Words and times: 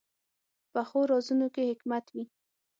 پخو 0.73 0.99
رازونو 1.11 1.47
کې 1.53 1.69
حکمت 1.71 2.05
وي 2.13 2.25